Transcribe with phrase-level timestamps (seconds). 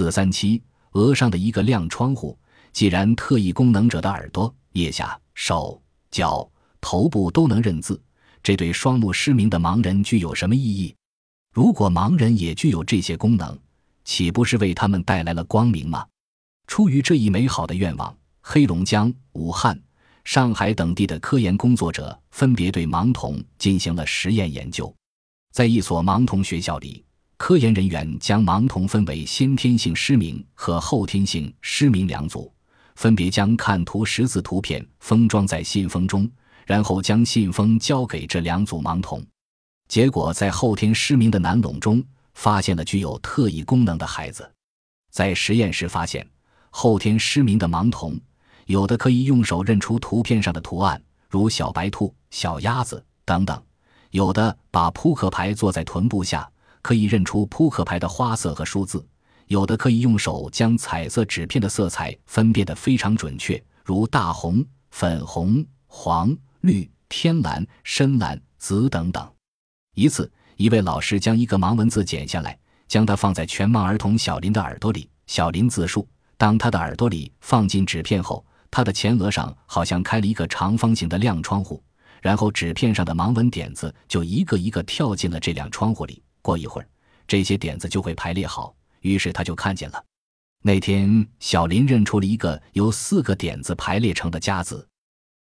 [0.00, 0.62] 四三七，
[0.92, 2.38] 额上的一个亮窗户，
[2.72, 5.78] 既然特异功能者的耳朵、腋下、手
[6.10, 8.00] 脚、头部都能认字，
[8.42, 10.96] 这对双目失明的盲人具有什么意义？
[11.52, 13.58] 如果盲人也具有这些功能，
[14.02, 16.06] 岂不是为他们带来了光明吗？
[16.66, 19.78] 出于这一美好的愿望，黑龙江、武汉、
[20.24, 24.90] 上海等地的科研工作者分别对盲童进行了实验研究。
[25.52, 27.04] 在一所盲童学校里，
[27.40, 32.52] 科研人员将盲童分为先天性失明和后天性失明两组，
[32.96, 36.30] 分别将看图识字图片封装在信封中，
[36.66, 39.24] 然后将信封交给这两组盲童。
[39.88, 42.04] 结果，在后天失明的男笼中
[42.34, 44.48] 发现了具有特异功能的孩子。
[45.10, 46.28] 在实验时发现，
[46.68, 48.20] 后天失明的盲童
[48.66, 53.56] 有的可以用手认出图片上的图案，如小白兔、小鸭子等等；
[54.10, 56.46] 有的把扑克牌坐在臀部下，
[56.82, 58.98] 可以认出扑克牌的花色和数字；
[59.46, 69.30] 有的可以用手将彩色纸片的色彩分辨得非常准确，如大红、粉红、黄、绿、天蓝、深蓝、紫等等。
[69.94, 75.08] 一次，一位老师将一个盲文字剪下来，将它放在全盲儿童小林的耳朵里。
[75.26, 81.82] 小林自述：当他的耳朵里放进纸片后，他的前额上好像开了一个长方形的亮窗户，
[82.20, 86.22] 然后纸片上的盲文点子就一个一个跳进了这辆窗户里。
[86.42, 86.88] 过一会儿，
[87.26, 90.04] 这些点子就会排列好，于是他就看见了。
[90.62, 94.86] 那天，小林认出了一个由四个点子排列成的“家”字。